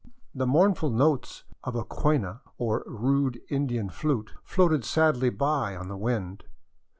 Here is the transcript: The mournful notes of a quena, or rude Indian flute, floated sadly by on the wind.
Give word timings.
The 0.33 0.47
mournful 0.47 0.89
notes 0.89 1.43
of 1.63 1.75
a 1.75 1.83
quena, 1.85 2.39
or 2.57 2.83
rude 2.87 3.39
Indian 3.49 3.91
flute, 3.91 4.33
floated 4.43 4.83
sadly 4.83 5.29
by 5.29 5.75
on 5.75 5.89
the 5.89 5.95
wind. 5.95 6.43